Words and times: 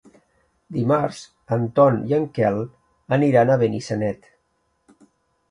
Dimarts 0.77 1.19
en 1.57 1.67
Ton 1.79 1.99
i 2.13 2.15
en 2.19 2.25
Quel 2.39 2.59
aniran 3.19 3.53
a 3.53 3.61
Benissanet. 3.67 4.29